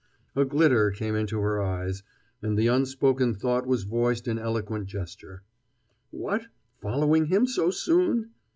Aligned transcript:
A 0.35 0.45
glitter 0.45 0.89
came 0.89 1.13
into 1.13 1.41
her 1.41 1.61
eyes, 1.61 2.01
and 2.41 2.57
the 2.57 2.65
unspoken 2.65 3.35
thought 3.35 3.67
was 3.67 3.83
voiced 3.83 4.27
in 4.27 4.39
eloquent 4.39 4.87
gesture: 4.87 5.43
"What, 6.09 6.47
following 6.81 7.25
him 7.27 7.45
so 7.45 7.69
soon?" 7.69 8.31